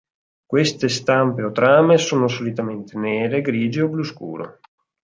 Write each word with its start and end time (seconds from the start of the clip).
Queste 0.51 0.87
stampe 0.89 1.43
o 1.43 1.51
trame 1.51 1.99
sono 1.99 2.27
solitamente 2.27 2.97
nere, 2.97 3.41
grigie 3.41 3.83
o 3.83 3.87
blu 3.87 4.03
scuro. 4.03 4.59